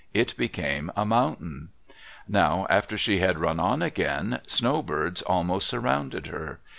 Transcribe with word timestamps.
It 0.15 0.35
became 0.35 0.91
a 0.95 1.05
mountain. 1.05 1.69
Now 2.27 2.65
after 2.71 2.97
she 2.97 3.19
had 3.19 3.37
run 3.37 3.59
on 3.59 3.83
again, 3.83 4.39
snowbirds 4.47 5.21
almost 5.21 5.67
surrounded 5.67 6.25
her. 6.25 6.59